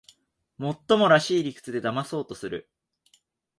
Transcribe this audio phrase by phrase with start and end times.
[0.57, 2.67] もっともらしい理屈でだまそうとする